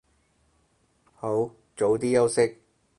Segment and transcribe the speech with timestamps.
[1.13, 2.57] 好，早啲休息